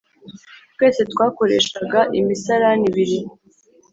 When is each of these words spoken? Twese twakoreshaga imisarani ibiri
Twese 0.73 1.01
twakoreshaga 1.11 1.99
imisarani 2.19 2.85
ibiri 2.89 3.19